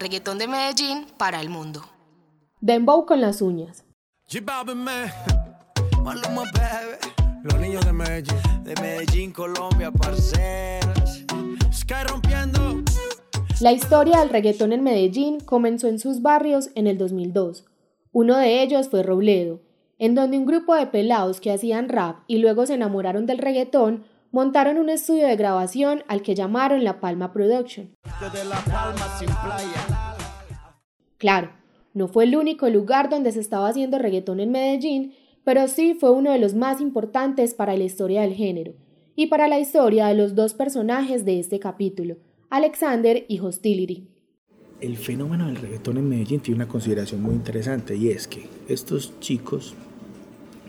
Reggaetón 0.00 0.38
de 0.38 0.48
Medellín 0.48 1.04
para 1.18 1.42
el 1.42 1.50
mundo. 1.50 1.82
Dembow 2.62 3.04
con 3.04 3.20
las 3.20 3.42
uñas. 3.42 3.84
Los 7.42 7.58
niños 7.60 7.84
de 7.84 7.92
Medellín. 7.92 8.64
De 8.64 8.74
Medellín, 8.80 9.30
Colombia, 9.30 9.90
parceros. 9.90 11.22
Sky 11.70 12.02
rompiendo. 12.08 12.82
La 13.60 13.72
historia 13.72 14.20
del 14.20 14.30
reggaetón 14.30 14.72
en 14.72 14.82
Medellín 14.82 15.38
comenzó 15.38 15.86
en 15.86 15.98
sus 15.98 16.22
barrios 16.22 16.70
en 16.74 16.86
el 16.86 16.96
2002. 16.96 17.66
Uno 18.12 18.38
de 18.38 18.62
ellos 18.62 18.88
fue 18.88 19.02
Robledo, 19.02 19.60
en 19.98 20.14
donde 20.14 20.38
un 20.38 20.46
grupo 20.46 20.74
de 20.74 20.86
pelados 20.86 21.42
que 21.42 21.52
hacían 21.52 21.90
rap 21.90 22.20
y 22.26 22.38
luego 22.38 22.64
se 22.64 22.72
enamoraron 22.72 23.26
del 23.26 23.36
reggaetón 23.36 24.04
montaron 24.30 24.78
un 24.78 24.88
estudio 24.88 25.26
de 25.26 25.36
grabación 25.36 26.02
al 26.08 26.22
que 26.22 26.34
llamaron 26.34 26.84
La 26.84 27.00
Palma 27.00 27.32
Production. 27.32 27.94
Claro, 31.18 31.50
no 31.92 32.08
fue 32.08 32.24
el 32.24 32.36
único 32.36 32.68
lugar 32.68 33.10
donde 33.10 33.32
se 33.32 33.40
estaba 33.40 33.68
haciendo 33.68 33.98
reggaetón 33.98 34.40
en 34.40 34.52
Medellín, 34.52 35.14
pero 35.44 35.66
sí 35.68 35.94
fue 35.98 36.12
uno 36.12 36.32
de 36.32 36.38
los 36.38 36.54
más 36.54 36.80
importantes 36.80 37.54
para 37.54 37.76
la 37.76 37.84
historia 37.84 38.22
del 38.22 38.34
género 38.34 38.74
y 39.16 39.26
para 39.26 39.48
la 39.48 39.58
historia 39.58 40.06
de 40.06 40.14
los 40.14 40.34
dos 40.34 40.54
personajes 40.54 41.24
de 41.24 41.40
este 41.40 41.58
capítulo, 41.58 42.16
Alexander 42.48 43.24
y 43.28 43.40
Hostility. 43.40 44.08
El 44.80 44.96
fenómeno 44.96 45.46
del 45.46 45.56
reggaetón 45.56 45.98
en 45.98 46.08
Medellín 46.08 46.40
tiene 46.40 46.56
una 46.56 46.68
consideración 46.68 47.22
muy 47.22 47.34
interesante 47.34 47.96
y 47.96 48.08
es 48.08 48.26
que 48.26 48.48
estos 48.68 49.18
chicos 49.20 49.74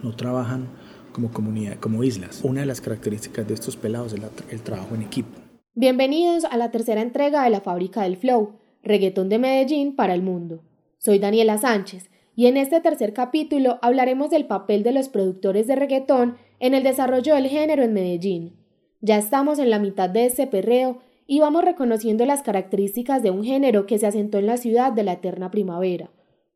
no 0.04 0.16
trabajan 0.16 0.68
como 1.12 1.32
comunidad, 1.32 1.78
como 1.80 2.04
islas. 2.04 2.42
Una 2.44 2.62
de 2.62 2.66
las 2.66 2.82
características 2.82 3.48
de 3.48 3.54
estos 3.54 3.78
pelados 3.78 4.14
es 4.14 4.22
el 4.50 4.62
trabajo 4.62 4.96
en 4.96 5.04
equipo. 5.04 5.30
Bienvenidos 5.74 6.46
a 6.46 6.58
la 6.58 6.72
tercera 6.72 7.02
entrega 7.02 7.44
de 7.44 7.50
la 7.50 7.62
Fábrica 7.62 8.04
del 8.04 8.18
Flow, 8.18 8.60
reggaetón 8.84 9.30
de 9.30 9.40
Medellín 9.40 9.96
para 9.96 10.14
el 10.14 10.22
mundo. 10.22 10.64
Soy 10.98 11.20
Daniela 11.20 11.58
Sánchez 11.58 12.10
y 12.36 12.48
en 12.48 12.58
este 12.58 12.82
tercer 12.82 13.14
capítulo 13.14 13.80
hablaremos 13.82 14.30
del 14.30 14.46
papel 14.46 14.84
de 14.84 14.92
los 14.92 15.10
productores 15.10 15.68
de 15.68 15.76
reggaetón 15.76 16.38
en 16.60 16.74
el 16.74 16.84
desarrollo 16.84 17.36
del 17.36 17.48
género 17.48 17.84
en 17.84 17.94
Medellín. 17.94 18.58
Ya 19.02 19.18
estamos 19.18 19.60
en 19.60 19.70
la 19.70 19.80
mitad 19.80 20.10
de 20.10 20.26
este 20.26 20.48
perreo 20.48 21.00
y 21.26 21.40
vamos 21.40 21.64
reconociendo 21.64 22.26
las 22.26 22.44
características 22.44 23.24
de 23.24 23.32
un 23.32 23.44
género 23.44 23.86
que 23.86 23.98
se 23.98 24.08
asentó 24.08 24.38
en 24.38 24.48
la 24.48 24.58
ciudad 24.58 24.92
de 24.92 25.04
la 25.04 25.14
eterna 25.14 25.50
primavera 25.52 26.12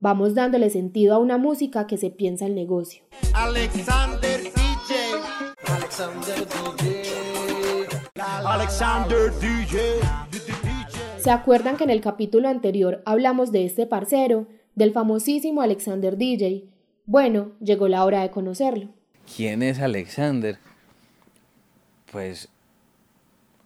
Vamos 0.06 0.36
dándole 0.36 0.70
sentido 0.70 1.16
a 1.16 1.18
una 1.18 1.40
música 1.40 1.88
que 1.88 1.98
se 1.98 2.12
piensa 2.12 2.46
el 2.46 2.54
negocio. 2.54 3.02
Alexander 3.34 4.40
DJ. 4.40 4.94
Alexander 5.66 6.48
DJ. 6.78 7.88
Alexander 8.46 9.32
DJ. 9.40 9.80
¿Se 11.18 11.32
acuerdan 11.32 11.76
que 11.76 11.86
en 11.86 11.90
el 11.90 12.02
capítulo 12.02 12.50
anterior 12.50 13.02
hablamos 13.08 13.52
de 13.52 13.66
este 13.66 13.88
parcero, 13.88 14.46
del 14.76 14.92
famosísimo 14.92 15.64
Alexander 15.64 16.18
DJ? 16.18 16.66
Bueno, 17.08 17.54
llegó 17.60 17.88
la 17.88 18.06
hora 18.06 18.22
de 18.22 18.30
conocerlo. 18.30 18.90
¿Quién 19.36 19.64
es 19.64 19.80
Alexander? 19.80 20.60
Pues 22.12 22.50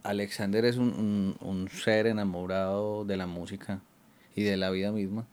Alexander 0.04 0.64
es 0.64 0.78
un, 0.78 1.36
un 1.42 1.68
ser 1.68 2.08
enamorado 2.08 3.04
de 3.04 3.18
la 3.18 3.28
música 3.28 3.82
y 4.38 4.44
de 4.44 4.56
la 4.56 4.70
vida 4.70 4.94
misma 4.94 5.28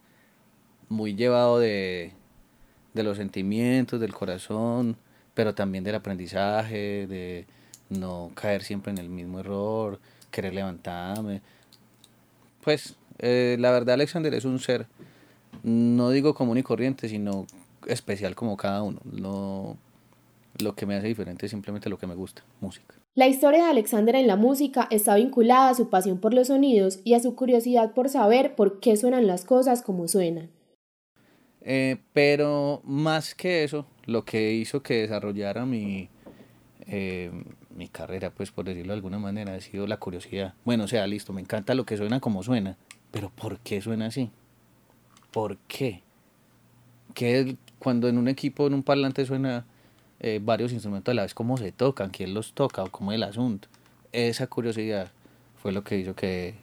muy 0.88 1.14
llevado 1.14 1.58
de, 1.58 2.12
los 2.94 3.16
sentimientos, 3.16 4.00
del 4.00 4.14
corazón, 4.14 4.96
pero 5.34 5.54
también 5.54 5.84
del 5.84 5.94
aprendizaje, 5.94 7.06
de 7.06 7.46
no 7.90 8.30
caer 8.34 8.62
siempre 8.62 8.92
en 8.92 8.98
el 8.98 9.08
mismo 9.08 9.40
error, 9.40 10.00
querer 10.30 10.54
levantarme. 10.54 11.42
Pues 12.62 12.96
eh, 13.18 13.56
la 13.60 13.70
verdad 13.70 13.94
Alexander 13.94 14.32
es 14.34 14.44
un 14.44 14.58
ser, 14.58 14.86
no 15.62 16.10
digo 16.10 16.34
común 16.34 16.58
y 16.58 16.62
corriente, 16.62 17.08
sino 17.08 17.46
especial 17.86 18.34
como 18.34 18.56
cada 18.56 18.82
uno. 18.82 19.00
No, 19.04 19.76
lo 20.58 20.74
que 20.74 20.86
me 20.86 20.94
hace 20.94 21.08
diferente 21.08 21.46
es 21.46 21.50
simplemente 21.50 21.88
lo 21.88 21.98
que 21.98 22.06
me 22.06 22.14
gusta, 22.14 22.42
música. 22.60 22.94
La 23.14 23.28
historia 23.28 23.64
de 23.64 23.70
Alexander 23.70 24.14
en 24.14 24.26
la 24.26 24.36
música 24.36 24.88
está 24.90 25.14
vinculada 25.14 25.70
a 25.70 25.74
su 25.74 25.88
pasión 25.88 26.18
por 26.18 26.34
los 26.34 26.48
sonidos 26.48 27.00
y 27.04 27.14
a 27.14 27.20
su 27.20 27.34
curiosidad 27.34 27.94
por 27.94 28.10
saber 28.10 28.54
por 28.54 28.78
qué 28.80 28.96
suenan 28.96 29.26
las 29.26 29.44
cosas 29.44 29.82
como 29.82 30.06
suenan. 30.06 30.50
Eh, 31.68 31.96
pero 32.12 32.80
más 32.84 33.34
que 33.34 33.64
eso, 33.64 33.86
lo 34.04 34.24
que 34.24 34.52
hizo 34.52 34.84
que 34.84 35.02
desarrollara 35.02 35.66
mi, 35.66 36.08
eh, 36.86 37.32
mi 37.74 37.88
carrera, 37.88 38.30
pues 38.30 38.52
por 38.52 38.64
decirlo 38.64 38.92
de 38.92 38.98
alguna 38.98 39.18
manera, 39.18 39.52
ha 39.54 39.60
sido 39.60 39.88
la 39.88 39.96
curiosidad. 39.96 40.54
Bueno, 40.64 40.84
o 40.84 40.88
sea, 40.88 41.04
listo, 41.08 41.32
me 41.32 41.40
encanta 41.40 41.74
lo 41.74 41.84
que 41.84 41.96
suena 41.96 42.20
como 42.20 42.44
suena, 42.44 42.76
pero 43.10 43.30
¿por 43.30 43.58
qué 43.58 43.80
suena 43.80 44.06
así? 44.06 44.30
¿Por 45.32 45.56
qué? 45.66 46.02
¿Qué 47.14 47.56
cuando 47.80 48.08
en 48.08 48.18
un 48.18 48.28
equipo, 48.28 48.68
en 48.68 48.74
un 48.74 48.84
parlante 48.84 49.26
suena 49.26 49.66
eh, 50.20 50.38
varios 50.40 50.72
instrumentos 50.72 51.10
a 51.10 51.16
la 51.16 51.22
vez, 51.22 51.34
cómo 51.34 51.56
se 51.56 51.72
tocan, 51.72 52.10
quién 52.10 52.32
los 52.32 52.52
toca 52.52 52.84
o 52.84 52.92
cómo 52.92 53.10
es 53.10 53.16
el 53.16 53.24
asunto? 53.24 53.66
Esa 54.12 54.46
curiosidad 54.46 55.10
fue 55.60 55.72
lo 55.72 55.82
que 55.82 55.98
hizo 55.98 56.14
que 56.14 56.54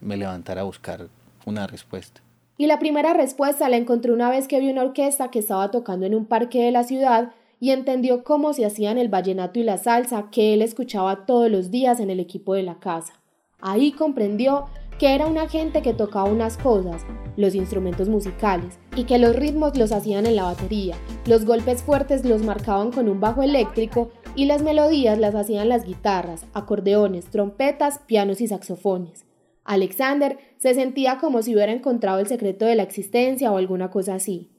me 0.00 0.16
levantara 0.16 0.62
a 0.62 0.64
buscar 0.64 1.06
una 1.46 1.68
respuesta. 1.68 2.22
Y 2.62 2.68
la 2.68 2.78
primera 2.78 3.12
respuesta 3.12 3.68
la 3.68 3.76
encontré 3.76 4.12
una 4.12 4.30
vez 4.30 4.46
que 4.46 4.60
vi 4.60 4.70
una 4.70 4.84
orquesta 4.84 5.32
que 5.32 5.40
estaba 5.40 5.72
tocando 5.72 6.06
en 6.06 6.14
un 6.14 6.26
parque 6.26 6.62
de 6.62 6.70
la 6.70 6.84
ciudad 6.84 7.32
y 7.58 7.72
entendió 7.72 8.22
cómo 8.22 8.52
se 8.52 8.64
hacían 8.64 8.98
el 8.98 9.08
vallenato 9.08 9.58
y 9.58 9.64
la 9.64 9.78
salsa 9.78 10.28
que 10.30 10.54
él 10.54 10.62
escuchaba 10.62 11.26
todos 11.26 11.50
los 11.50 11.72
días 11.72 11.98
en 11.98 12.08
el 12.08 12.20
equipo 12.20 12.54
de 12.54 12.62
la 12.62 12.78
casa. 12.78 13.14
Ahí 13.60 13.90
comprendió 13.90 14.66
que 15.00 15.12
era 15.12 15.26
una 15.26 15.48
gente 15.48 15.82
que 15.82 15.92
tocaba 15.92 16.30
unas 16.30 16.56
cosas, 16.56 17.04
los 17.36 17.56
instrumentos 17.56 18.08
musicales, 18.08 18.78
y 18.94 19.06
que 19.06 19.18
los 19.18 19.34
ritmos 19.34 19.76
los 19.76 19.90
hacían 19.90 20.24
en 20.26 20.36
la 20.36 20.44
batería, 20.44 20.94
los 21.26 21.44
golpes 21.44 21.82
fuertes 21.82 22.24
los 22.24 22.44
marcaban 22.44 22.92
con 22.92 23.08
un 23.08 23.18
bajo 23.18 23.42
eléctrico 23.42 24.10
y 24.36 24.44
las 24.44 24.62
melodías 24.62 25.18
las 25.18 25.34
hacían 25.34 25.68
las 25.68 25.84
guitarras, 25.84 26.46
acordeones, 26.54 27.24
trompetas, 27.24 27.98
pianos 28.06 28.40
y 28.40 28.46
saxofones. 28.46 29.24
Alexander 29.64 30.38
se 30.58 30.74
sentía 30.74 31.18
como 31.18 31.42
si 31.42 31.54
hubiera 31.54 31.72
encontrado 31.72 32.20
el 32.20 32.26
secreto 32.26 32.64
de 32.64 32.74
la 32.74 32.82
existencia 32.82 33.52
o 33.52 33.56
alguna 33.56 33.90
cosa 33.90 34.14
así. 34.14 34.50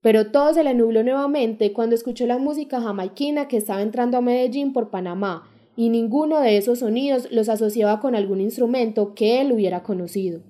Pero 0.00 0.30
todo 0.30 0.52
se 0.52 0.64
le 0.64 0.74
nubló 0.74 1.02
nuevamente 1.02 1.72
cuando 1.72 1.94
escuchó 1.94 2.26
la 2.26 2.38
música 2.38 2.80
jamaiquina 2.80 3.48
que 3.48 3.56
estaba 3.56 3.82
entrando 3.82 4.18
a 4.18 4.20
Medellín 4.20 4.72
por 4.72 4.90
Panamá, 4.90 5.48
y 5.76 5.88
ninguno 5.88 6.40
de 6.40 6.56
esos 6.56 6.80
sonidos 6.80 7.28
los 7.30 7.48
asociaba 7.48 8.00
con 8.00 8.14
algún 8.14 8.40
instrumento 8.40 9.14
que 9.14 9.40
él 9.40 9.52
hubiera 9.52 9.82
conocido. 9.82 10.40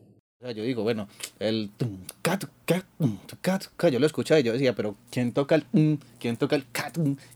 Yo 0.41 0.63
digo, 0.63 0.83
bueno, 0.83 1.09
el 1.39 1.71
yo 3.91 3.99
lo 3.99 4.07
escuchaba 4.07 4.41
y 4.41 4.43
yo 4.43 4.53
decía, 4.53 4.75
pero 4.75 4.95
¿quién 5.11 5.33
toca 5.33 5.55
el 5.55 5.99
quién 6.19 6.37
toca 6.37 6.57
el 6.57 6.67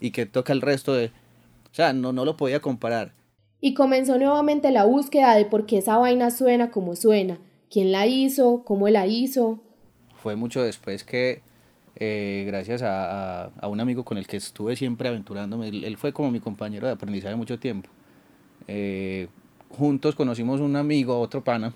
y 0.01 0.11
quién 0.11 0.29
toca 0.29 0.53
el 0.53 0.61
resto 0.61 0.93
de 0.93 1.07
o 1.07 1.75
sea, 1.75 1.95
no 1.95 2.13
no 2.13 2.27
lo 2.27 2.37
podía 2.37 2.61
comparar 2.61 3.13
y 3.61 3.75
comenzó 3.75 4.19
nuevamente 4.19 4.71
la 4.71 4.85
búsqueda 4.85 5.35
de 5.35 5.45
por 5.45 5.67
qué 5.67 5.79
esa 5.79 5.99
vaina 5.99 6.31
suena 6.31 6.71
como 6.71 6.95
suena, 6.97 7.39
quién 7.71 7.93
la 7.93 8.07
hizo, 8.07 8.63
cómo 8.65 8.89
la 8.89 9.07
hizo. 9.07 9.61
Fue 10.23 10.37
mucho 10.37 10.63
después 10.63 11.05
que, 11.05 11.43
eh, 11.97 12.45
gracias 12.47 12.83
a, 12.85 13.51
un 13.63 13.81
amigo 13.81 14.05
con 14.05 14.19
el 14.19 14.27
que 14.27 14.37
estuve 14.37 14.77
siempre 14.77 15.09
aventurándome, 15.09 15.69
él, 15.69 15.97
fue 15.97 16.13
como 16.13 16.31
mi 16.31 16.41
compañero 16.41 16.87
de 16.87 16.93
aprendizaje 16.93 17.35
mucho 17.35 17.59
tiempo. 17.59 17.89
Eh, 18.69 19.29
juntos 19.71 20.15
conocimos 20.15 20.61
un 20.61 20.77
amigo, 20.77 21.19
otro 21.19 21.43
pana, 21.43 21.73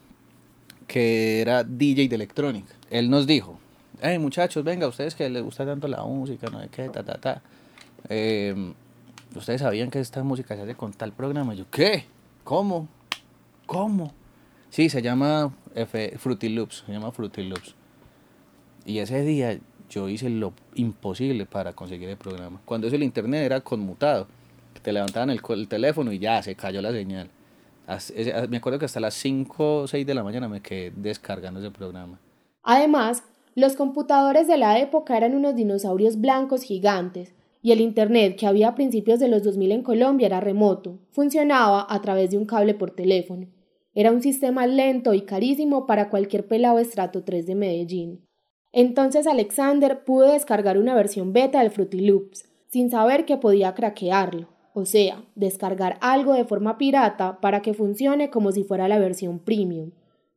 que 0.87 1.41
era 1.41 1.65
DJ 1.65 2.09
de 2.09 2.15
electrónica. 2.15 2.75
Él 2.91 3.11
nos 3.11 3.27
dijo, 3.27 3.59
hey 4.01 4.19
muchachos, 4.19 4.63
venga, 4.63 4.87
ustedes 4.87 5.15
que 5.15 5.29
les 5.29 5.43
gusta 5.43 5.67
tanto 5.67 5.89
la 5.89 6.05
música, 6.05 6.49
no 6.49 6.61
sé 6.61 6.69
qué, 6.69 6.89
ta, 6.89 7.03
ta, 7.03 7.19
ta. 7.21 7.43
Eh, 8.09 8.75
ustedes 9.35 9.61
sabían 9.61 9.91
que 9.91 10.01
esta 10.01 10.23
música 10.23 10.57
se 10.57 10.63
hace 10.63 10.75
con 10.75 10.93
tal 10.93 11.13
programa. 11.13 11.55
yo, 11.55 11.65
¿qué? 11.71 12.05
¿Cómo? 12.45 12.89
¿Cómo? 13.67 14.13
Sí, 14.71 14.89
se 14.89 15.03
llama 15.03 15.53
F 15.75 16.15
Fruity 16.19 16.49
Loops, 16.49 16.85
se 16.87 16.93
llama 16.93 17.13
Fruity 17.13 17.43
Loops. 17.43 17.75
Y 18.85 18.99
ese 18.99 19.23
día 19.23 19.59
yo 19.91 20.09
hice 20.09 20.31
lo 20.31 20.53
imposible 20.75 21.47
para 21.47 21.73
conseguir 21.73 22.09
el 22.09 22.17
programa. 22.17 22.61
Cuando 22.65 22.87
eso 22.87 22.97
el 22.97 23.03
internet 23.03 23.45
era 23.45 23.61
conmutado, 23.61 24.27
te 24.83 24.93
levantaban 24.93 25.31
el, 25.31 25.41
el 25.49 25.69
teléfono 25.69 26.13
y 26.13 26.19
ya 26.19 26.43
se 26.43 26.55
cayó 26.55 26.81
la 26.81 26.93
señal. 26.93 27.29
Me 28.49 28.57
acuerdo 28.57 28.79
que 28.79 28.87
hasta 28.87 29.01
las 29.01 29.15
5 29.15 29.83
o 29.83 29.87
6 29.87 30.07
de 30.07 30.15
la 30.15 30.25
mañana 30.25 30.49
me 30.49 30.61
quedé 30.61 30.93
descargando 30.97 31.61
ese 31.61 31.71
programa. 31.71 32.19
Además, 32.63 33.23
los 33.55 33.75
computadores 33.75 34.47
de 34.47 34.57
la 34.57 34.79
época 34.79 35.17
eran 35.17 35.35
unos 35.35 35.55
dinosaurios 35.55 36.21
blancos 36.21 36.63
gigantes 36.63 37.35
y 37.63 37.71
el 37.71 37.81
Internet 37.81 38.37
que 38.37 38.47
había 38.47 38.69
a 38.69 38.75
principios 38.75 39.21
de 39.21 39.29
los 39.29 39.45
2000 39.45 39.73
en 39.73 39.83
Colombia 39.83 40.27
era 40.27 40.41
remoto, 40.41 40.99
funcionaba 41.11 41.87
a 41.89 42.01
través 42.01 42.31
de 42.31 42.39
un 42.39 42.45
cable 42.45 42.75
por 42.75 42.91
teléfono. 42.91 43.47
Era 43.95 44.11
un 44.11 44.21
sistema 44.21 44.67
lento 44.67 45.15
y 45.15 45.23
carísimo 45.23 45.87
para 45.87 46.11
cualquier 46.11 46.49
pelado 46.49 46.81
estrato 46.81 47.23
3 47.23 47.47
de 47.47 47.55
Medellín. 47.55 48.27
Entonces 48.73 49.27
Alexander 49.27 50.03
pudo 50.03 50.33
descargar 50.33 50.77
una 50.77 50.95
versión 50.95 51.33
beta 51.33 51.61
del 51.61 51.71
Fruity 51.71 52.01
Loops, 52.01 52.49
sin 52.69 52.91
saber 52.91 53.27
que 53.27 53.37
podía 53.37 53.75
craquearlo, 53.75 54.49
o 54.73 54.85
sea, 54.87 55.23
descargar 55.35 55.99
algo 56.01 56.33
de 56.33 56.47
forma 56.47 56.79
pirata 56.79 57.39
para 57.41 57.61
que 57.63 57.75
funcione 57.75 58.31
como 58.31 58.51
si 58.51 58.65
fuera 58.65 58.89
la 58.89 58.99
versión 58.99 59.39
premium. 59.39 59.93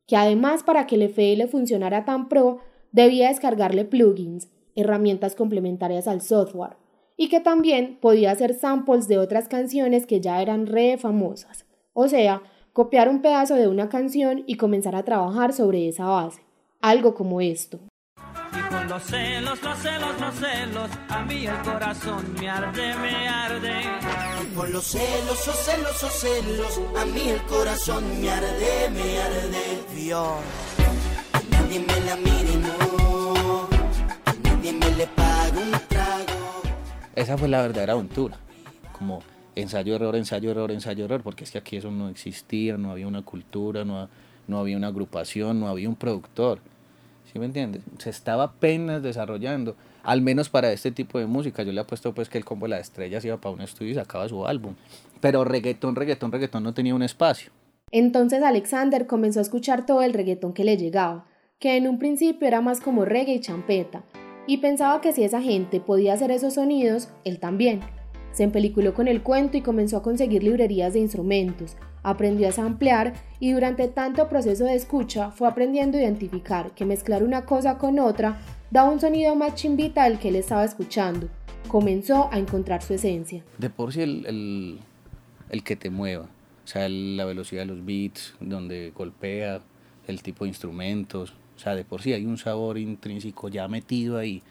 que 0.06 0.16
además 0.16 0.62
para 0.62 0.86
que 0.86 0.94
el 0.94 1.02
FL 1.02 1.48
funcionara 1.48 2.04
tan 2.04 2.28
pro, 2.28 2.60
debía 2.92 3.28
descargarle 3.28 3.84
plugins, 3.84 4.48
herramientas 4.76 5.34
complementarias 5.34 6.06
al 6.06 6.20
software, 6.20 6.76
y 7.16 7.28
que 7.28 7.40
también 7.40 7.98
podía 8.00 8.30
hacer 8.30 8.54
samples 8.54 9.08
de 9.08 9.18
otras 9.18 9.48
canciones 9.48 10.06
que 10.06 10.20
ya 10.20 10.42
eran 10.42 10.66
re 10.66 10.98
famosas. 10.98 11.64
O 11.92 12.08
sea, 12.08 12.42
copiar 12.72 13.08
un 13.08 13.22
pedazo 13.22 13.54
de 13.54 13.68
una 13.68 13.88
canción 13.88 14.44
y 14.46 14.56
comenzar 14.56 14.94
a 14.94 15.04
trabajar 15.04 15.52
sobre 15.52 15.88
esa 15.88 16.04
base. 16.04 16.42
Algo 16.82 17.14
como 17.14 17.40
esto. 17.40 17.80
Y 18.52 18.68
con 18.68 18.88
los 18.88 19.02
celos, 19.02 19.62
los 19.62 19.78
celos, 19.78 20.20
los 20.20 20.34
celos, 20.34 20.90
a 21.08 21.24
mí 21.24 21.46
el 21.46 21.62
corazón 21.62 22.34
me 22.38 22.50
arde, 22.50 22.94
me 22.96 23.28
arde. 23.28 23.80
Y 24.42 24.54
con 24.54 24.72
los 24.72 24.84
celos, 24.84 25.46
los 25.46 25.56
celos, 25.56 26.02
los 26.02 26.12
celos, 26.12 26.80
a 26.98 27.04
mí 27.06 27.28
el 27.30 27.42
corazón 27.42 28.20
me 28.20 28.30
arde, 28.30 28.90
me 28.90 29.18
arde. 29.18 29.82
Dios, 29.94 30.28
nadie 31.50 31.80
me 31.80 32.00
la 32.00 32.16
mire, 32.16 32.56
no, 32.56 33.68
nadie 34.44 34.72
me 34.74 34.90
le 34.90 35.06
paga 35.06 35.58
un. 35.58 35.95
Esa 37.16 37.38
fue 37.38 37.48
la 37.48 37.62
verdadera 37.62 37.94
aventura, 37.94 38.36
como 38.92 39.22
ensayo, 39.54 39.96
error, 39.96 40.14
ensayo, 40.16 40.50
error, 40.50 40.70
ensayo, 40.70 41.06
error, 41.06 41.22
porque 41.22 41.44
es 41.44 41.50
que 41.50 41.56
aquí 41.56 41.76
eso 41.76 41.90
no 41.90 42.10
existía, 42.10 42.76
no 42.76 42.90
había 42.90 43.08
una 43.08 43.22
cultura, 43.22 43.86
no, 43.86 44.10
no 44.46 44.58
había 44.58 44.76
una 44.76 44.88
agrupación, 44.88 45.58
no 45.58 45.68
había 45.68 45.88
un 45.88 45.96
productor. 45.96 46.60
¿Sí 47.32 47.38
me 47.38 47.46
entiendes? 47.46 47.82
Se 47.96 48.10
estaba 48.10 48.44
apenas 48.44 49.02
desarrollando, 49.02 49.76
al 50.02 50.20
menos 50.20 50.50
para 50.50 50.70
este 50.72 50.90
tipo 50.90 51.18
de 51.18 51.24
música. 51.24 51.62
Yo 51.62 51.72
le 51.72 51.80
apuesto 51.80 52.14
pues 52.14 52.28
que 52.28 52.36
el 52.36 52.44
combo 52.44 52.66
de 52.66 52.70
las 52.70 52.82
estrellas 52.82 53.24
iba 53.24 53.38
para 53.38 53.54
un 53.54 53.62
estudio 53.62 53.92
y 53.92 53.94
sacaba 53.94 54.28
su 54.28 54.46
álbum. 54.46 54.74
Pero 55.22 55.42
reggaetón, 55.42 55.96
reggaetón, 55.96 56.32
reggaetón 56.32 56.64
no 56.64 56.74
tenía 56.74 56.94
un 56.94 57.02
espacio. 57.02 57.50
Entonces 57.92 58.42
Alexander 58.42 59.06
comenzó 59.06 59.38
a 59.38 59.42
escuchar 59.42 59.86
todo 59.86 60.02
el 60.02 60.12
reggaetón 60.12 60.52
que 60.52 60.64
le 60.64 60.76
llegaba, 60.76 61.24
que 61.58 61.78
en 61.78 61.88
un 61.88 61.98
principio 61.98 62.46
era 62.46 62.60
más 62.60 62.80
como 62.80 63.06
reggae 63.06 63.36
y 63.36 63.40
champeta, 63.40 64.04
y 64.46 64.58
pensaba 64.58 65.00
que 65.00 65.12
si 65.12 65.24
esa 65.24 65.42
gente 65.42 65.80
podía 65.80 66.14
hacer 66.14 66.30
esos 66.30 66.54
sonidos, 66.54 67.08
él 67.24 67.38
también. 67.38 67.80
Se 68.32 68.44
empeliculó 68.44 68.92
con 68.94 69.08
el 69.08 69.22
cuento 69.22 69.56
y 69.56 69.62
comenzó 69.62 69.96
a 69.96 70.02
conseguir 70.02 70.42
librerías 70.42 70.92
de 70.92 71.00
instrumentos, 71.00 71.76
aprendió 72.02 72.48
a 72.48 72.52
samplear 72.52 73.14
y 73.40 73.52
durante 73.52 73.88
tanto 73.88 74.28
proceso 74.28 74.64
de 74.64 74.74
escucha 74.74 75.30
fue 75.30 75.48
aprendiendo 75.48 75.98
a 75.98 76.02
identificar 76.02 76.72
que 76.72 76.84
mezclar 76.84 77.24
una 77.24 77.46
cosa 77.46 77.78
con 77.78 77.98
otra 77.98 78.40
daba 78.70 78.90
un 78.90 79.00
sonido 79.00 79.34
más 79.34 79.54
chimbita 79.54 80.04
al 80.04 80.18
que 80.18 80.28
él 80.28 80.36
estaba 80.36 80.64
escuchando. 80.64 81.28
Comenzó 81.68 82.28
a 82.32 82.38
encontrar 82.38 82.82
su 82.82 82.94
esencia. 82.94 83.42
De 83.58 83.70
por 83.70 83.92
sí 83.92 84.02
el, 84.02 84.78
el, 85.50 85.64
que 85.64 85.74
te 85.74 85.90
mueva, 85.90 86.26
o 86.64 86.66
sea, 86.68 86.88
la 86.88 87.24
velocidad 87.24 87.62
de 87.62 87.74
los 87.74 87.84
beats, 87.84 88.34
donde 88.38 88.92
golpea, 88.94 89.62
el 90.06 90.22
tipo 90.22 90.44
de 90.44 90.50
instrumentos, 90.50 91.34
o 91.56 91.58
sea, 91.58 91.74
de 91.74 91.84
por 91.84 92.02
sí 92.02 92.12
hay 92.12 92.26
un 92.26 92.36
sabor 92.36 92.76
intrínseco 92.76 93.48
ya 93.48 93.66
metido 93.66 94.18
ahí, 94.18 94.42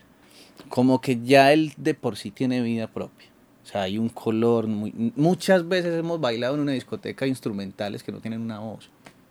como 0.69 1.00
que 1.02 1.22
ya 1.24 1.54
él 1.54 1.74
de 1.78 1.94
por 1.94 2.18
sí 2.18 2.31
tiene 2.31 2.62
vida 2.62 2.88
propia. 2.88 3.28
O 3.63 3.68
sea, 3.68 3.84
hay 3.84 3.98
un 3.98 4.10
color, 4.10 4.68
muy, 4.68 5.12
muchas 5.16 5.68
veces 5.68 5.98
hemos 5.98 6.19
bailado 6.19 6.56
en 6.56 6.62
una 6.62 6.72
discoteca 6.74 7.28
instrumentales 7.28 8.04
que 8.04 8.12
no 8.12 8.19
tienen 8.19 8.42
una 8.42 8.60
voz. 8.60 8.90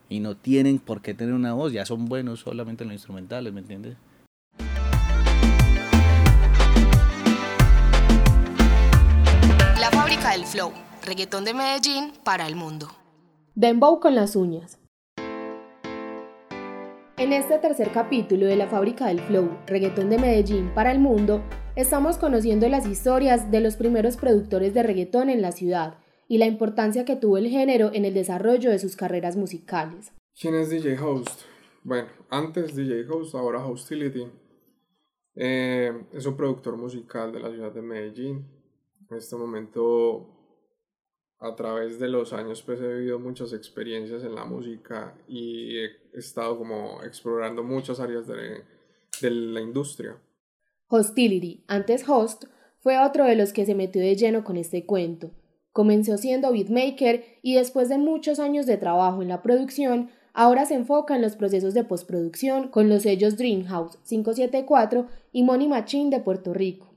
Y 0.09 0.21
no 0.21 0.37
tienen 0.37 0.79
por 0.79 1.00
qué 1.00 1.15
tener 1.15 1.35
una 1.35 1.55
voz, 1.55 1.73
ya 1.73 1.87
son 1.87 2.06
buenos 2.06 2.41
solamente 2.41 2.85
en 2.85 2.88
los 2.88 2.94
instrumentales, 2.94 3.53
¿me 3.53 3.61
entiendes? 3.61 3.97
La 9.79 9.91
fábrica 9.91 10.32
del 10.32 10.44
flow, 10.44 10.73
reggaetón 11.05 11.44
de 11.44 11.55
Medellín 11.55 12.12
para 12.23 12.47
el 12.47 12.55
mundo. 12.55 12.88
Dembow 13.55 13.99
con 13.99 14.15
las 14.15 14.37
uñas. 14.37 14.79
En 17.25 17.32
este 17.32 17.59
tercer 17.59 17.91
capítulo 17.91 18.44
de 18.44 18.55
la 18.55 18.69
fábrica 18.69 19.06
del 19.06 19.19
flow, 19.19 19.56
reggaetón 19.67 20.11
de 20.11 20.19
Medellín 20.19 20.75
para 20.75 20.93
el 20.93 20.99
mundo, 20.99 21.43
estamos 21.75 22.19
conociendo 22.19 22.69
las 22.69 22.87
historias 22.87 23.50
de 23.50 23.62
los 23.62 23.76
primeros 23.76 24.19
productores 24.19 24.75
de 24.75 24.82
reggaetón 24.82 25.31
en 25.31 25.41
la 25.41 25.50
ciudad 25.50 25.97
y 26.29 26.37
la 26.37 26.44
importancia 26.44 27.06
que 27.06 27.17
tuvo 27.17 27.38
el 27.38 27.49
género 27.49 27.91
en 27.94 28.05
el 28.05 28.12
desarrollo 28.12 28.71
de 28.71 28.79
sus 28.79 28.94
carreras 28.94 29.38
musicales. 29.38 30.12
¿Quién 30.38 30.55
es 30.55 30.69
DJ 30.69 30.99
Host? 30.99 31.44
Bueno, 31.82 32.09
antes 32.29 32.76
DJ 32.76 33.09
Host, 33.09 33.35
ahora 33.35 33.65
Hostility. 33.65 34.26
Eh, 35.35 35.93
es 36.12 36.26
un 36.26 36.37
productor 36.37 36.76
musical 36.76 37.32
de 37.32 37.41
la 37.41 37.50
ciudad 37.50 37.73
de 37.73 37.81
Medellín. 37.81 38.47
En 39.09 39.17
este 39.17 39.35
momento, 39.37 40.34
a 41.39 41.55
través 41.55 41.99
de 41.99 42.09
los 42.09 42.33
años, 42.33 42.63
pues 42.63 42.81
he 42.81 42.89
vivido 42.89 43.19
muchas 43.19 43.53
experiencias 43.53 44.25
en 44.25 44.35
la 44.35 44.45
música 44.45 45.15
y 45.29 45.77
he 45.79 45.91
estado 46.15 46.57
como 46.57 47.03
explorando 47.03 47.63
muchas 47.63 48.01
áreas 48.01 48.27
de, 48.27 48.65
de 49.21 49.31
la 49.31 49.61
industria. 49.61 50.17
Hostility, 50.89 51.65
antes 51.67 52.09
Host, 52.09 52.45
fue 52.81 52.99
otro 52.99 53.25
de 53.25 53.37
los 53.37 53.53
que 53.53 53.67
se 53.67 53.75
metió 53.75 54.03
de 54.03 54.15
lleno 54.15 54.45
con 54.45 54.57
este 54.57 54.85
cuento. 54.85 55.31
Comenzó 55.73 56.19
siendo 56.19 56.53
beatmaker 56.53 57.25
y 57.43 57.55
después 57.55 57.89
de 57.89 57.99
muchos 57.99 58.39
años 58.39 58.67
de 58.67 58.77
trabajo 58.77 59.23
en 59.23 59.29
la 59.29 59.43
producción, 59.43 60.11
ahora 60.35 60.67
se 60.67 60.75
enfoca 60.75 61.17
en 61.17 61.23
los 61.23 61.35
procesos 61.35 61.75
de 61.75 61.85
postproducción 61.85 62.69
con 62.69 62.89
los 62.89 63.03
sellos 63.03 63.37
Dreamhouse 63.37 63.97
574 64.07 65.07
y 65.33 65.43
Money 65.43 65.69
Machine 65.69 66.11
de 66.11 66.21
Puerto 66.21 66.55
Rico. 66.55 66.95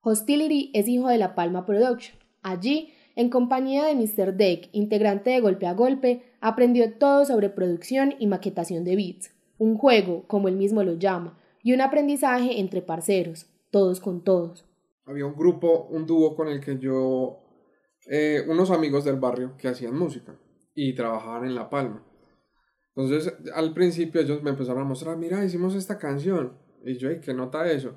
Hostility 0.00 0.70
es 0.74 0.86
hijo 0.86 1.08
de 1.08 1.18
La 1.18 1.34
Palma 1.34 1.66
Production. 1.66 2.16
Allí, 2.42 2.92
en 3.16 3.30
compañía 3.30 3.84
de 3.84 3.94
Mr. 3.94 4.34
Deck, 4.34 4.68
integrante 4.72 5.30
de 5.30 5.40
Golpe 5.40 5.66
a 5.66 5.74
Golpe, 5.74 6.22
aprendió 6.40 6.92
todo 6.94 7.24
sobre 7.24 7.48
producción 7.48 8.14
y 8.18 8.26
maquetación 8.26 8.84
de 8.84 8.96
beats, 8.96 9.34
un 9.58 9.76
juego, 9.76 10.24
como 10.26 10.48
él 10.48 10.56
mismo 10.56 10.82
lo 10.82 10.94
llama, 10.94 11.38
y 11.62 11.72
un 11.72 11.80
aprendizaje 11.80 12.60
entre 12.60 12.82
parceros, 12.82 13.46
todos 13.70 14.00
con 14.00 14.22
todos. 14.24 14.64
Había 15.06 15.26
un 15.26 15.34
grupo, 15.34 15.86
un 15.90 16.06
dúo 16.06 16.34
con 16.34 16.48
el 16.48 16.60
que 16.60 16.78
yo, 16.78 17.40
eh, 18.10 18.42
unos 18.48 18.70
amigos 18.70 19.04
del 19.04 19.16
barrio 19.16 19.56
que 19.56 19.68
hacían 19.68 19.96
música 19.96 20.38
y 20.74 20.94
trabajaban 20.94 21.46
en 21.46 21.54
La 21.54 21.70
Palma. 21.70 22.04
Entonces, 22.96 23.32
al 23.54 23.72
principio 23.74 24.20
ellos 24.20 24.42
me 24.42 24.50
empezaron 24.50 24.82
a 24.82 24.86
mostrar, 24.86 25.16
mira, 25.16 25.44
hicimos 25.44 25.74
esta 25.74 25.98
canción. 25.98 26.56
Y 26.84 26.96
yo, 26.96 27.10
"Ey, 27.10 27.20
¿qué 27.20 27.34
nota 27.34 27.70
eso? 27.70 27.96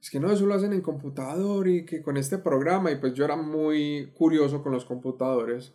Es 0.00 0.10
que 0.10 0.20
no, 0.20 0.30
eso 0.30 0.46
lo 0.46 0.54
hacen 0.54 0.72
en 0.72 0.80
computador 0.80 1.66
y 1.68 1.84
que 1.84 2.02
con 2.02 2.16
este 2.16 2.38
programa. 2.38 2.90
Y 2.90 2.96
pues 2.96 3.14
yo 3.14 3.24
era 3.24 3.36
muy 3.36 4.12
curioso 4.16 4.62
con 4.62 4.72
los 4.72 4.84
computadores. 4.84 5.74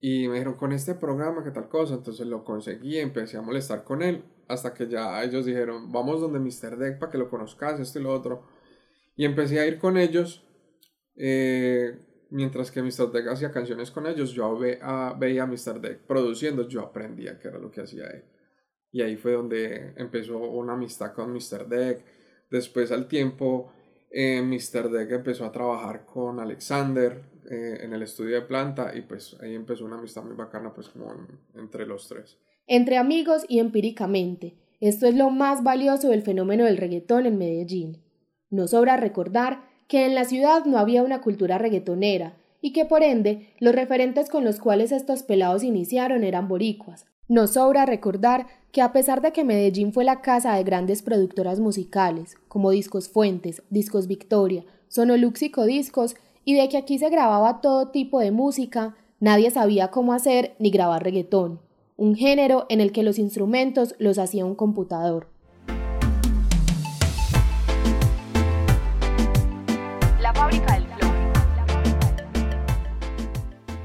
Y 0.00 0.28
me 0.28 0.34
dijeron, 0.34 0.54
con 0.54 0.72
este 0.72 0.94
programa, 0.94 1.42
¿qué 1.42 1.50
tal 1.50 1.68
cosa? 1.68 1.94
Entonces 1.94 2.26
lo 2.26 2.44
conseguí, 2.44 2.98
empecé 2.98 3.36
a 3.38 3.42
molestar 3.42 3.84
con 3.84 4.02
él. 4.02 4.22
Hasta 4.48 4.74
que 4.74 4.86
ya 4.86 5.22
ellos 5.24 5.46
dijeron, 5.46 5.90
vamos 5.90 6.20
donde 6.20 6.38
Mr. 6.38 6.76
Deck 6.76 6.98
para 6.98 7.10
que 7.10 7.18
lo 7.18 7.30
conozcas, 7.30 7.80
esto 7.80 7.98
y 7.98 8.02
lo 8.02 8.12
otro. 8.12 8.46
Y 9.16 9.24
empecé 9.24 9.60
a 9.60 9.66
ir 9.66 9.78
con 9.78 9.96
ellos. 9.96 10.40
eh, 11.16 11.96
mientras 12.30 12.70
que 12.72 12.82
Mr. 12.82 13.12
Deck 13.12 13.28
hacía 13.28 13.52
canciones 13.52 13.92
con 13.92 14.06
ellos, 14.08 14.32
yo 14.32 14.58
ve- 14.58 14.80
a- 14.82 15.14
veía 15.18 15.44
a 15.44 15.46
Mr. 15.46 15.80
Deck 15.80 16.00
produciendo, 16.06 16.66
yo 16.68 16.80
aprendía 16.80 17.38
qué 17.38 17.46
era 17.48 17.58
lo 17.58 17.70
que 17.70 17.82
hacía 17.82 18.06
él. 18.08 18.24
Y 18.90 19.02
ahí 19.02 19.16
fue 19.16 19.32
donde 19.32 19.94
empezó 19.96 20.38
una 20.38 20.72
amistad 20.74 21.12
con 21.14 21.32
Mr. 21.32 21.68
Deck. 21.68 22.04
Después 22.54 22.92
al 22.92 23.08
tiempo, 23.08 23.72
eh, 24.12 24.40
Mr. 24.40 24.88
Deck 24.88 25.10
empezó 25.10 25.44
a 25.44 25.50
trabajar 25.50 26.04
con 26.06 26.38
Alexander 26.38 27.20
eh, 27.50 27.78
en 27.82 27.92
el 27.92 28.02
estudio 28.02 28.36
de 28.36 28.42
planta 28.42 28.92
y 28.96 29.00
pues 29.02 29.36
ahí 29.42 29.56
empezó 29.56 29.84
una 29.84 29.98
amistad 29.98 30.22
muy 30.22 30.36
bacana 30.36 30.72
pues 30.72 30.88
como 30.88 31.12
en- 31.12 31.60
entre 31.60 31.84
los 31.84 32.06
tres. 32.08 32.38
Entre 32.68 32.96
amigos 32.96 33.44
y 33.48 33.58
empíricamente, 33.58 34.54
esto 34.80 35.08
es 35.08 35.16
lo 35.16 35.30
más 35.30 35.64
valioso 35.64 36.10
del 36.10 36.22
fenómeno 36.22 36.64
del 36.64 36.76
reggaetón 36.76 37.26
en 37.26 37.38
Medellín. 37.38 38.04
No 38.50 38.68
sobra 38.68 38.96
recordar 38.98 39.64
que 39.88 40.06
en 40.06 40.14
la 40.14 40.24
ciudad 40.24 40.64
no 40.64 40.78
había 40.78 41.02
una 41.02 41.20
cultura 41.22 41.58
reggaetonera 41.58 42.36
y 42.60 42.72
que 42.72 42.84
por 42.84 43.02
ende 43.02 43.48
los 43.58 43.74
referentes 43.74 44.30
con 44.30 44.44
los 44.44 44.60
cuales 44.60 44.92
estos 44.92 45.24
pelados 45.24 45.64
iniciaron 45.64 46.22
eran 46.22 46.46
boricuas. 46.46 47.04
No 47.26 47.46
sobra 47.46 47.86
recordar 47.86 48.48
que 48.70 48.82
a 48.82 48.92
pesar 48.92 49.22
de 49.22 49.32
que 49.32 49.44
Medellín 49.44 49.94
fue 49.94 50.04
la 50.04 50.20
casa 50.20 50.54
de 50.54 50.62
grandes 50.62 51.00
productoras 51.00 51.58
musicales, 51.58 52.36
como 52.48 52.70
Discos 52.70 53.08
Fuentes, 53.08 53.62
Discos 53.70 54.06
Victoria, 54.08 54.66
Sonolux 54.88 55.40
y 55.40 55.50
Codiscos, 55.50 56.16
y 56.44 56.54
de 56.54 56.68
que 56.68 56.76
aquí 56.76 56.98
se 56.98 57.08
grababa 57.08 57.62
todo 57.62 57.88
tipo 57.88 58.20
de 58.20 58.30
música, 58.30 58.94
nadie 59.20 59.50
sabía 59.50 59.88
cómo 59.90 60.12
hacer 60.12 60.54
ni 60.58 60.70
grabar 60.70 61.02
reggaetón, 61.02 61.60
un 61.96 62.14
género 62.14 62.66
en 62.68 62.82
el 62.82 62.92
que 62.92 63.02
los 63.02 63.18
instrumentos 63.18 63.94
los 63.98 64.18
hacía 64.18 64.44
un 64.44 64.54
computador. 64.54 65.28
La 70.20 70.34
fábrica 70.34 70.74
del 70.74 70.86
flow. 70.88 71.10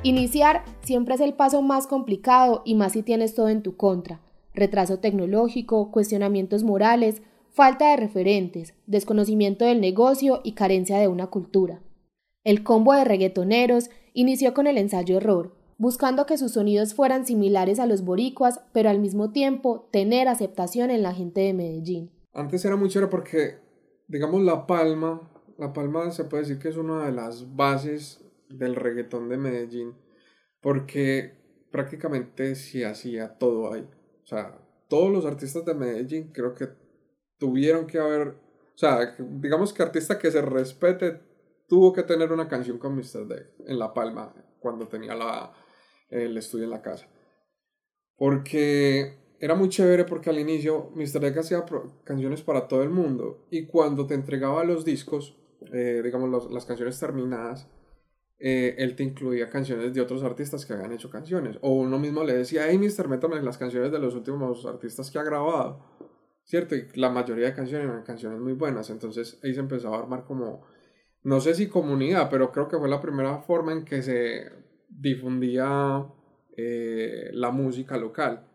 Iniciar 0.03 0.63
siempre 0.89 1.13
es 1.13 1.22
el 1.22 1.36
paso 1.36 1.62
más 1.62 1.86
complicado 1.86 2.63
y 2.65 2.74
más 2.74 2.93
si 2.93 3.03
tienes 3.03 3.36
todo 3.36 3.50
en 3.50 3.62
tu 3.62 3.77
contra. 3.77 4.22
Retraso 4.55 4.98
tecnológico, 4.98 5.91
cuestionamientos 5.91 6.63
morales, 6.63 7.22
falta 7.51 7.91
de 7.91 7.98
referentes, 7.98 8.74
desconocimiento 8.88 9.65
del 9.65 9.81
negocio 9.81 10.41
y 10.43 10.53
carencia 10.53 10.98
de 10.98 11.08
una 11.08 11.27
cultura. 11.27 11.79
El 12.43 12.63
combo 12.63 12.93
de 12.93 13.03
reggaetoneros 13.03 13.91
inició 14.13 14.55
con 14.55 14.65
el 14.65 14.79
ensayo 14.79 15.17
error, 15.17 15.53
buscando 15.77 16.25
que 16.25 16.39
sus 16.39 16.53
sonidos 16.53 16.96
fueran 16.96 17.27
similares 17.27 17.79
a 17.79 17.86
los 17.86 18.03
boricuas, 18.03 18.60
pero 18.74 18.89
al 18.89 18.98
mismo 18.98 19.29
tiempo 19.31 19.88
tener 19.91 20.27
aceptación 20.27 20.89
en 20.89 21.03
la 21.03 21.13
gente 21.13 21.41
de 21.41 21.53
Medellín. 21.53 22.10
Antes 22.34 22.65
era 22.65 22.75
muy 22.77 22.89
chévere 22.89 23.12
porque, 23.12 23.60
digamos, 24.08 24.41
La 24.41 24.65
Palma, 24.65 25.22
La 25.60 25.72
Palma 25.72 26.10
se 26.10 26.24
puede 26.24 26.46
decir 26.46 26.58
que 26.58 26.69
es 26.69 26.77
una 26.77 27.05
de 27.05 27.12
las 27.12 27.55
bases 27.55 28.25
del 28.50 28.75
reggaetón 28.75 29.29
de 29.29 29.38
Medellín, 29.38 29.93
porque 30.61 31.37
prácticamente 31.71 32.55
se 32.55 32.85
hacía 32.85 33.37
todo 33.37 33.73
ahí. 33.73 33.87
O 34.23 34.27
sea, 34.27 34.59
todos 34.87 35.11
los 35.11 35.25
artistas 35.25 35.65
de 35.65 35.73
Medellín 35.73 36.31
creo 36.31 36.53
que 36.53 36.69
tuvieron 37.37 37.87
que 37.87 37.99
haber, 37.99 38.27
o 38.29 38.77
sea, 38.77 39.15
digamos 39.17 39.73
que 39.73 39.83
artista 39.83 40.19
que 40.19 40.31
se 40.31 40.41
respete 40.41 41.21
tuvo 41.67 41.93
que 41.93 42.03
tener 42.03 42.31
una 42.31 42.47
canción 42.47 42.79
con 42.79 42.95
Mr. 42.95 43.27
Deck 43.27 43.53
en 43.67 43.77
La 43.77 43.93
Palma 43.93 44.33
cuando 44.59 44.87
tenía 44.87 45.15
la, 45.15 45.53
el 46.09 46.35
estudio 46.37 46.65
en 46.65 46.71
la 46.71 46.81
casa. 46.81 47.07
Porque 48.17 49.35
era 49.39 49.55
muy 49.55 49.69
chévere 49.69 50.03
porque 50.03 50.29
al 50.29 50.39
inicio 50.39 50.91
Mr. 50.95 51.21
Deck 51.21 51.37
hacía 51.37 51.63
canciones 52.03 52.41
para 52.41 52.67
todo 52.67 52.83
el 52.83 52.89
mundo 52.89 53.47
y 53.49 53.67
cuando 53.67 54.05
te 54.05 54.15
entregaba 54.15 54.63
los 54.63 54.83
discos, 54.83 55.37
eh, 55.71 56.01
digamos 56.03 56.51
las 56.51 56.65
canciones 56.65 56.99
terminadas, 56.99 57.69
eh, 58.39 58.75
él 58.77 58.96
te 58.96 59.03
incluía 59.03 59.50
canciones 59.50 59.93
de 59.93 60.00
otros 60.00 60.24
artistas 60.24 60.65
que 60.65 60.74
habían 60.74 60.93
hecho 60.93 61.10
canciones. 61.10 61.58
O 61.62 61.74
uno 61.74 62.00
mismo 62.00 62.24
le 62.24 62.34
decía, 62.34 62.63
hey, 62.69 62.77
Mr. 62.77 63.10
Métame 63.10 63.41
las 63.41 63.58
canciones 63.58 63.91
de 63.91 64.00
los 64.00 64.15
últimos 64.15 64.65
artistas 64.65 65.12
que 65.12 65.19
ha 65.19 65.24
grabado. 65.24 65.86
¿Cierto? 66.46 66.75
La 66.96 67.10
mayoría 67.10 67.48
de 67.48 67.53
canciones 67.53 67.88
eran 67.88 68.03
canciones 68.03 68.39
muy 68.39 68.53
buenas. 68.53 68.89
Entonces 68.89 69.39
ahí 69.43 69.53
se 69.53 69.60
empezó 69.60 69.93
a 69.93 70.00
armar 70.00 70.24
como, 70.24 70.65
no 71.24 71.41
sé 71.41 71.53
si 71.53 71.67
comunidad, 71.67 72.29
pero 72.29 72.51
creo 72.51 72.67
que 72.69 72.77
fue 72.77 72.89
la 72.89 73.01
primera 73.01 73.39
forma 73.39 73.74
en 73.74 73.84
que 73.84 74.01
se 74.01 74.50
difundía 74.88 76.05
eh, 76.55 77.29
la 77.34 77.51
música 77.51 77.98
local. 77.98 78.48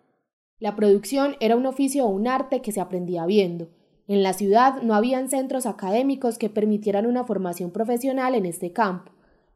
La 0.58 0.76
producción 0.76 1.36
era 1.40 1.56
un 1.56 1.66
oficio 1.66 2.06
o 2.06 2.08
un 2.08 2.26
arte 2.26 2.62
que 2.62 2.72
se 2.72 2.80
aprendía 2.80 3.26
viendo. 3.26 3.68
En 4.06 4.22
la 4.22 4.32
ciudad 4.32 4.82
no 4.82 4.94
habían 4.94 5.28
centros 5.28 5.66
académicos 5.66 6.38
que 6.38 6.50
permitieran 6.50 7.06
una 7.06 7.24
formación 7.24 7.70
profesional 7.70 8.34
en 8.34 8.46
este 8.46 8.72
campo. 8.72 9.13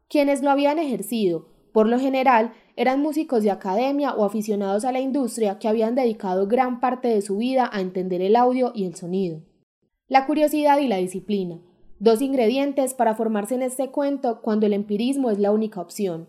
Quienes 0.09 0.41
lo 0.41 0.49
habían 0.49 0.79
ejercido, 0.79 1.45
por 1.71 1.87
lo 1.87 1.99
general, 1.99 2.53
eran 2.75 2.99
músicos 2.99 3.43
de 3.43 3.51
academia 3.51 4.15
o 4.15 4.25
aficionados 4.25 4.83
a 4.83 4.91
la 4.91 4.99
industria 4.99 5.59
que 5.59 5.67
habían 5.67 5.93
dedicado 5.93 6.47
gran 6.47 6.79
parte 6.79 7.09
de 7.09 7.21
su 7.21 7.37
vida 7.37 7.69
a 7.71 7.79
entender 7.79 8.21
el 8.21 8.35
audio 8.35 8.71
y 8.73 8.85
el 8.85 8.95
sonido. 8.95 9.43
La 10.07 10.25
curiosidad 10.25 10.79
y 10.79 10.87
la 10.87 10.97
disciplina, 10.97 11.59
dos 11.99 12.23
ingredientes 12.23 12.95
para 12.95 13.13
formarse 13.13 13.53
en 13.53 13.61
este 13.61 13.91
cuento 13.91 14.41
cuando 14.41 14.65
el 14.65 14.73
empirismo 14.73 15.29
es 15.29 15.37
la 15.37 15.51
única 15.51 15.79
opción. 15.79 16.27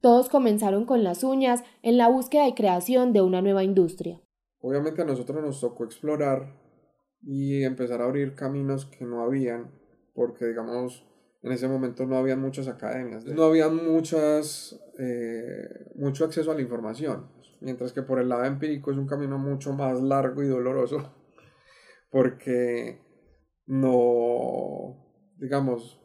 Todos 0.00 0.28
comenzaron 0.28 0.84
con 0.84 1.04
las 1.04 1.22
uñas 1.22 1.62
en 1.82 1.98
la 1.98 2.08
búsqueda 2.08 2.48
y 2.48 2.54
creación 2.54 3.12
de 3.12 3.22
una 3.22 3.40
nueva 3.40 3.62
industria. 3.62 4.20
Obviamente 4.60 5.02
a 5.02 5.04
nosotros 5.04 5.40
nos 5.40 5.60
tocó 5.60 5.84
explorar 5.84 6.56
y 7.22 7.62
empezar 7.62 8.02
a 8.02 8.06
abrir 8.06 8.34
caminos 8.34 8.86
que 8.86 9.04
no 9.04 9.22
habían, 9.22 9.70
porque 10.12 10.46
digamos, 10.46 11.06
en 11.42 11.52
ese 11.52 11.68
momento 11.68 12.06
no 12.06 12.16
habían 12.16 12.40
muchas 12.40 12.68
academias, 12.68 13.24
no 13.24 13.44
había 13.44 13.68
muchas, 13.68 14.80
eh, 14.98 15.90
mucho 15.96 16.24
acceso 16.24 16.52
a 16.52 16.54
la 16.54 16.62
información, 16.62 17.26
mientras 17.60 17.92
que 17.92 18.02
por 18.02 18.20
el 18.20 18.28
lado 18.28 18.44
empírico 18.44 18.92
es 18.92 18.96
un 18.96 19.06
camino 19.06 19.38
mucho 19.38 19.72
más 19.72 20.00
largo 20.00 20.42
y 20.42 20.46
doloroso, 20.46 21.12
porque 22.10 23.00
no, 23.66 25.04
digamos, 25.38 26.00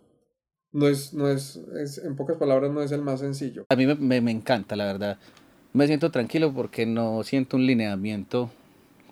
no 0.72 0.88
es, 0.88 1.13
no 1.13 1.29
es, 1.29 1.60
en 2.03 2.15
pocas 2.15 2.38
palabras, 2.38 2.72
no 2.72 2.82
es 2.82 2.91
el 2.91 3.01
más 3.01 3.20
sencillo. 3.20 3.65
A 3.70 3.75
mí 3.75 3.86
me, 3.86 4.22
me, 4.22 4.32
encanta, 4.32 4.75
la 4.75 4.86
verdad. 4.86 5.17
Me 5.74 5.88
siento 5.88 6.12
tranquilo 6.12 6.53
porque 6.53 6.86
no 6.86 7.24
siento 7.24 7.58
un 7.58 7.65
lineamiento 7.65 8.50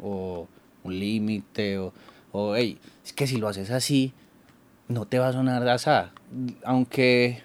o 0.02 0.48
un 0.84 1.00
límite 1.00 1.78
o, 1.78 1.94
o, 2.32 2.56
hey, 2.56 2.80
es 3.04 3.14
que 3.14 3.28
si 3.28 3.38
lo 3.38 3.48
haces 3.48 3.72
así, 3.72 4.14
no 4.88 5.06
te 5.06 5.20
va 5.20 5.30
a 5.30 5.34
sonar 5.34 5.68
así. 5.68 5.90
Aunque 6.64 7.44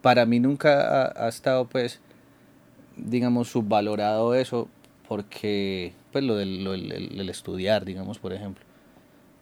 para 0.00 0.26
mí 0.26 0.40
nunca 0.40 1.12
ha, 1.16 1.28
estado, 1.28 1.66
pues, 1.66 2.00
digamos, 2.96 3.48
subvalorado 3.48 4.34
eso 4.34 4.68
porque, 5.08 5.92
pues, 6.12 6.24
lo 6.24 6.36
del, 6.36 6.64
lo, 6.64 6.74
el 6.74 7.28
estudiar, 7.28 7.84
digamos, 7.84 8.18
por 8.18 8.32
ejemplo 8.32 8.64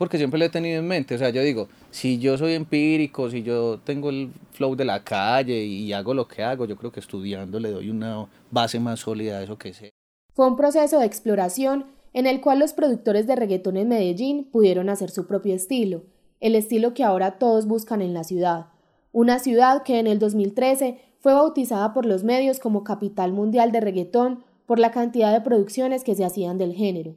porque 0.01 0.17
siempre 0.17 0.39
lo 0.39 0.47
he 0.47 0.49
tenido 0.49 0.79
en 0.79 0.89
mente. 0.89 1.15
O 1.15 1.19
sea, 1.19 1.29
yo 1.29 1.43
digo, 1.43 1.69
si 1.91 2.19
yo 2.19 2.39
soy 2.39 2.55
empírico, 2.55 3.29
si 3.29 3.43
yo 3.43 3.81
tengo 3.85 4.09
el 4.09 4.33
flow 4.53 4.75
de 4.75 4.87
la 4.87 5.05
calle 5.05 5.63
y 5.63 5.93
hago 5.93 6.15
lo 6.15 6.27
que 6.27 6.43
hago, 6.43 6.65
yo 6.65 6.75
creo 6.75 6.91
que 6.91 7.01
estudiando 7.01 7.61
le 7.61 7.71
doy 7.71 7.91
una 7.91 8.27
base 8.51 8.81
más 8.81 9.01
sólida 9.01 9.37
a 9.37 9.43
eso 9.43 9.59
que 9.59 9.75
sé. 9.75 9.91
Fue 10.33 10.47
un 10.47 10.57
proceso 10.57 10.99
de 11.01 11.05
exploración 11.05 11.85
en 12.15 12.27
el 12.27 12.41
cual 12.41 12.61
los 12.61 12.73
productores 12.73 13.27
de 13.27 13.37
reggaetón 13.37 13.77
en 13.77 13.89
Medellín 13.89 14.45
pudieron 14.51 14.89
hacer 14.89 15.11
su 15.11 15.27
propio 15.27 15.55
estilo, 15.55 16.05
el 16.41 16.55
estilo 16.55 16.95
que 16.95 17.05
ahora 17.05 17.39
todos 17.39 17.67
buscan 17.67 18.03
en 18.03 18.15
la 18.15 18.25
ciudad. 18.25 18.67
Una 19.13 19.39
ciudad 19.39 19.83
que 19.83 19.99
en 19.99 20.07
el 20.07 20.19
2013 20.19 20.99
fue 21.19 21.35
bautizada 21.35 21.93
por 21.93 22.07
los 22.07 22.25
medios 22.25 22.59
como 22.59 22.85
capital 22.85 23.33
mundial 23.33 23.73
de 23.73 23.81
reggaetón 23.81 24.45
por 24.67 24.79
la 24.79 24.91
cantidad 24.91 25.33
de 25.33 25.41
producciones 25.41 26.05
que 26.05 26.15
se 26.15 26.25
hacían 26.25 26.59
del 26.59 26.75
género. 26.75 27.17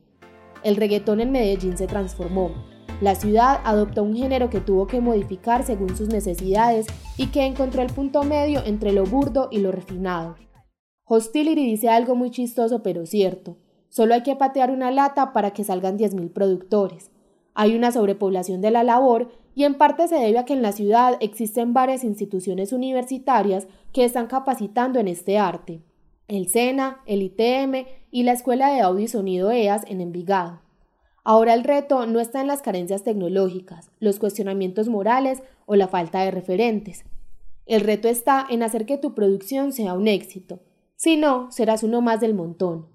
El 0.63 0.75
reggaetón 0.75 1.19
en 1.19 1.31
Medellín 1.31 1.77
se 1.77 1.87
transformó, 1.87 2.51
la 3.03 3.15
ciudad 3.15 3.59
adoptó 3.65 4.01
un 4.03 4.15
género 4.15 4.49
que 4.49 4.61
tuvo 4.61 4.87
que 4.87 5.01
modificar 5.01 5.65
según 5.65 5.95
sus 5.97 6.07
necesidades 6.07 6.87
y 7.17 7.27
que 7.27 7.45
encontró 7.45 7.81
el 7.81 7.91
punto 7.91 8.23
medio 8.23 8.63
entre 8.65 8.93
lo 8.93 9.05
burdo 9.05 9.49
y 9.51 9.59
lo 9.59 9.73
refinado. 9.73 10.37
Hostility 11.05 11.65
dice 11.65 11.89
algo 11.89 12.15
muy 12.15 12.31
chistoso 12.31 12.81
pero 12.81 13.05
cierto. 13.05 13.57
Solo 13.89 14.13
hay 14.13 14.23
que 14.23 14.37
patear 14.37 14.71
una 14.71 14.89
lata 14.89 15.33
para 15.33 15.51
que 15.51 15.63
salgan 15.63 15.97
10.000 15.97 16.31
productores. 16.31 17.11
Hay 17.53 17.75
una 17.75 17.91
sobrepoblación 17.91 18.61
de 18.61 18.71
la 18.71 18.83
labor 18.83 19.31
y 19.55 19.65
en 19.65 19.75
parte 19.75 20.07
se 20.07 20.15
debe 20.15 20.39
a 20.39 20.45
que 20.45 20.53
en 20.53 20.61
la 20.61 20.71
ciudad 20.71 21.17
existen 21.19 21.73
varias 21.73 22.03
instituciones 22.03 22.73
universitarias 22.73 23.67
que 23.91 24.05
están 24.05 24.27
capacitando 24.27 24.99
en 24.99 25.07
este 25.07 25.37
arte. 25.37 25.81
El 26.27 26.47
SENA, 26.47 27.01
el 27.05 27.21
ITM 27.21 27.85
y 28.11 28.23
la 28.23 28.31
Escuela 28.31 28.73
de 28.73 28.81
Audio 28.81 29.05
y 29.05 29.07
Sonido 29.07 29.51
EAS 29.51 29.83
en 29.87 30.01
Envigado. 30.01 30.61
Ahora 31.23 31.53
el 31.53 31.63
reto 31.63 32.05
no 32.05 32.19
está 32.19 32.41
en 32.41 32.47
las 32.47 32.61
carencias 32.61 33.03
tecnológicas, 33.03 33.91
los 33.99 34.19
cuestionamientos 34.19 34.89
morales 34.89 35.43
o 35.65 35.75
la 35.75 35.87
falta 35.87 36.21
de 36.21 36.31
referentes. 36.31 37.05
El 37.65 37.81
reto 37.81 38.09
está 38.09 38.45
en 38.49 38.61
hacer 38.63 38.85
que 38.85 38.97
tu 38.97 39.13
producción 39.13 39.71
sea 39.71 39.93
un 39.93 40.07
éxito. 40.07 40.59
Si 40.95 41.15
no, 41.15 41.49
serás 41.51 41.83
uno 41.83 42.01
más 42.01 42.19
del 42.19 42.33
montón. 42.33 42.87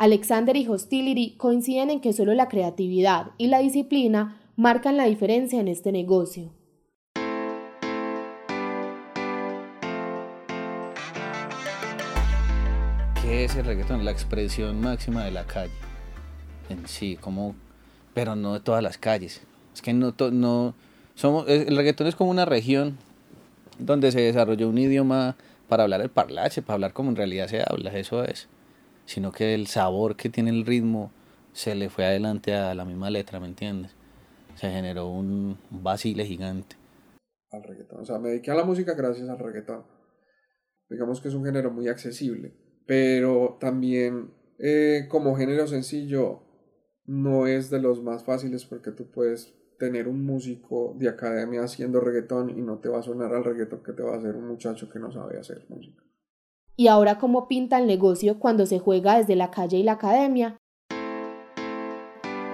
Alexander 0.00 0.56
y 0.56 0.66
Hostility 0.66 1.36
coinciden 1.36 1.90
en 1.90 2.00
que 2.00 2.14
solo 2.14 2.32
la 2.32 2.48
creatividad 2.48 3.32
y 3.36 3.48
la 3.48 3.58
disciplina 3.58 4.40
marcan 4.56 4.96
la 4.96 5.04
diferencia 5.04 5.60
en 5.60 5.68
este 5.68 5.92
negocio. 5.92 6.54
¿Qué 13.20 13.44
es 13.44 13.54
el 13.56 13.66
reggaetón? 13.66 14.06
La 14.06 14.10
expresión 14.10 14.80
máxima 14.80 15.26
de 15.26 15.32
la 15.32 15.46
calle 15.46 15.74
en 16.70 16.88
sí, 16.88 17.18
como 17.20 17.54
pero 18.14 18.36
no 18.36 18.54
de 18.54 18.60
todas 18.60 18.82
las 18.82 18.96
calles. 18.96 19.42
Es 19.74 19.82
que 19.82 19.92
no, 19.92 20.14
no 20.32 20.74
somos, 21.14 21.46
el 21.46 21.76
reggaetón 21.76 22.06
es 22.06 22.16
como 22.16 22.30
una 22.30 22.46
región 22.46 22.96
donde 23.78 24.12
se 24.12 24.22
desarrolló 24.22 24.70
un 24.70 24.78
idioma 24.78 25.36
para 25.68 25.82
hablar 25.82 26.00
el 26.00 26.08
parlache, 26.08 26.62
para 26.62 26.76
hablar 26.76 26.94
como 26.94 27.10
en 27.10 27.16
realidad 27.16 27.48
se 27.48 27.60
habla, 27.60 27.92
eso 27.98 28.24
es. 28.24 28.48
Sino 29.10 29.32
que 29.32 29.54
el 29.54 29.66
sabor 29.66 30.14
que 30.14 30.28
tiene 30.28 30.50
el 30.50 30.64
ritmo 30.64 31.10
se 31.52 31.74
le 31.74 31.90
fue 31.90 32.04
adelante 32.06 32.54
a 32.54 32.76
la 32.76 32.84
misma 32.84 33.10
letra, 33.10 33.40
¿me 33.40 33.48
entiendes? 33.48 33.90
Se 34.54 34.70
generó 34.70 35.08
un 35.08 35.58
vacile 35.68 36.24
gigante. 36.24 36.76
Al 37.50 37.64
reggaetón. 37.64 38.02
O 38.02 38.04
sea, 38.04 38.20
me 38.20 38.28
dediqué 38.28 38.52
a 38.52 38.54
la 38.54 38.62
música 38.62 38.94
gracias 38.94 39.28
al 39.28 39.40
reggaetón. 39.40 39.84
Digamos 40.88 41.20
que 41.20 41.26
es 41.26 41.34
un 41.34 41.44
género 41.44 41.72
muy 41.72 41.88
accesible. 41.88 42.54
Pero 42.86 43.58
también 43.58 44.32
eh, 44.60 45.08
como 45.08 45.34
género 45.34 45.66
sencillo 45.66 46.44
no 47.04 47.48
es 47.48 47.68
de 47.68 47.80
los 47.80 48.04
más 48.04 48.22
fáciles 48.22 48.64
porque 48.64 48.92
tú 48.92 49.10
puedes 49.10 49.52
tener 49.80 50.06
un 50.06 50.24
músico 50.24 50.94
de 51.00 51.08
academia 51.08 51.64
haciendo 51.64 51.98
reggaetón 51.98 52.56
y 52.56 52.62
no 52.62 52.78
te 52.78 52.88
va 52.88 53.00
a 53.00 53.02
sonar 53.02 53.34
al 53.34 53.42
reggaetón 53.42 53.82
que 53.82 53.92
te 53.92 54.04
va 54.04 54.14
a 54.14 54.18
hacer 54.18 54.36
un 54.36 54.46
muchacho 54.46 54.88
que 54.88 55.00
no 55.00 55.10
sabe 55.10 55.36
hacer 55.36 55.66
música. 55.68 56.00
¿Y 56.80 56.88
ahora 56.88 57.18
cómo 57.18 57.46
pinta 57.46 57.78
el 57.78 57.86
negocio 57.86 58.38
cuando 58.38 58.64
se 58.64 58.78
juega 58.78 59.18
desde 59.18 59.36
la 59.36 59.50
calle 59.50 59.76
y 59.76 59.82
la 59.82 59.92
academia? 59.92 60.56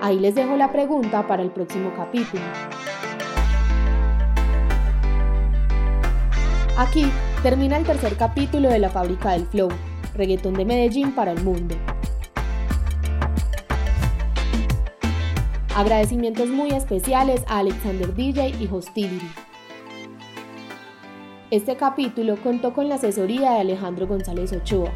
Ahí 0.03 0.19
les 0.19 0.35
dejo 0.35 0.57
la 0.57 0.73
pregunta 0.73 1.29
para 1.29 1.45
el 1.45 1.53
próximo 1.53 1.93
capítulo. 1.95 2.43
Aquí 6.77 7.05
termina 7.45 7.77
el 7.77 7.85
tercer 7.85 8.17
capítulo 8.17 8.69
de 8.69 8.81
la 8.81 8.91
fábrica 8.91 9.31
del 9.31 9.47
flow, 9.47 9.69
reggaetón 10.17 10.55
de 10.55 10.65
Medellín 10.65 11.15
para 11.15 11.31
el 11.31 11.45
mundo. 11.45 11.77
Agradecimientos 15.77 16.49
muy 16.49 16.71
especiales 16.71 17.45
a 17.47 17.59
Alexander 17.59 18.13
DJ 18.13 18.57
y 18.59 18.69
Hostility. 18.73 19.46
Este 21.53 21.77
capítulo 21.77 22.37
contó 22.43 22.73
con 22.73 22.89
la 22.89 22.97
asesoría 22.97 23.53
de 23.53 23.61
Alejandro 23.61 24.09
González 24.09 24.53
Ochoa. 24.53 24.91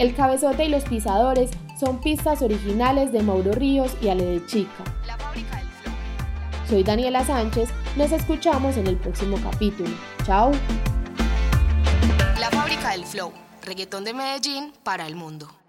El 0.00 0.16
cabezote 0.16 0.64
y 0.64 0.68
los 0.68 0.82
pisadores 0.82 1.50
son 1.78 2.00
pistas 2.00 2.42
originales 2.42 3.12
de 3.12 3.22
Mauro 3.22 3.52
Ríos 3.52 3.96
y 4.02 4.08
Ale 4.08 4.24
de 4.24 4.46
Chica. 4.46 4.82
La 5.06 5.16
fábrica 5.16 5.58
del 5.58 5.68
flow. 5.68 5.94
Soy 6.68 6.82
Daniela 6.82 7.24
Sánchez, 7.24 7.68
nos 7.96 8.10
escuchamos 8.10 8.76
en 8.76 8.88
el 8.88 8.96
próximo 8.96 9.36
capítulo. 9.40 9.90
Chao. 10.24 10.50
La 12.40 12.50
fábrica 12.50 12.90
del 12.90 13.04
flow. 13.04 13.32
Reggaetón 13.64 14.02
de 14.02 14.12
Medellín 14.12 14.72
para 14.82 15.06
el 15.06 15.14
mundo. 15.14 15.61